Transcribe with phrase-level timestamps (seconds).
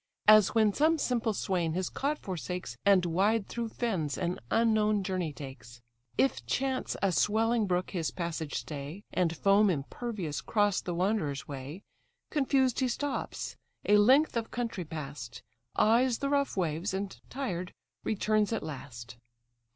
[0.27, 5.31] As when some simple swain his cot forsakes, And wide through fens an unknown journey
[5.31, 5.79] takes:
[6.17, 11.83] If chance a swelling brook his passage stay, And foam impervious 'cross the wanderer's way,
[12.31, 15.43] Confused he stops, a length of country pass'd,
[15.75, 17.71] Eyes the rough waves, and tired,
[18.03, 19.17] returns at last.